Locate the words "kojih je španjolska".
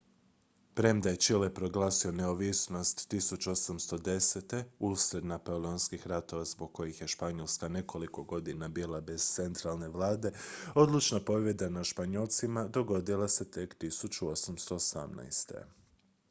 6.73-7.67